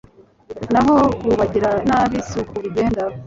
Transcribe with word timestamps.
naho 0.73 0.95
ku 1.19 1.27
bagiranabi 1.39 2.17
si 2.27 2.35
uko 2.41 2.53
bigenda 2.63 3.03